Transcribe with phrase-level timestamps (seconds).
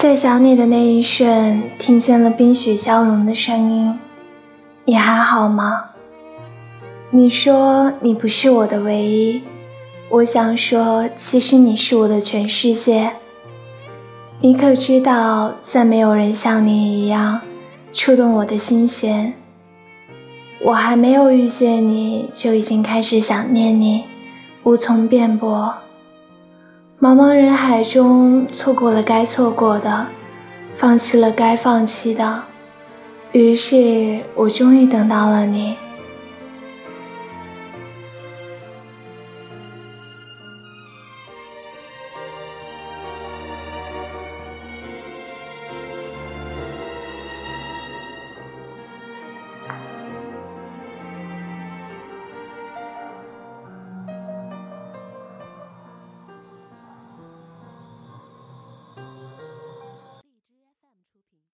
[0.00, 3.98] 在想你的那一瞬，听见了冰雪消融的声音。
[4.86, 5.90] 你还好吗？
[7.10, 9.42] 你说你不是我的唯一，
[10.08, 13.10] 我想说，其实你是我的全世界。
[14.40, 17.42] 你可知道，再没有人像你一样
[17.92, 19.34] 触动我的心弦。
[20.64, 24.04] 我还没有遇见你，就已经开始想念你，
[24.62, 25.74] 无从辩驳。
[27.02, 30.06] 茫茫人海中，错过了该错过的，
[30.76, 32.42] 放弃了该放弃的，
[33.32, 35.78] 于是我终于等到了你。